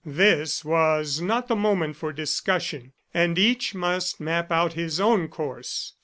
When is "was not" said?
0.65-1.47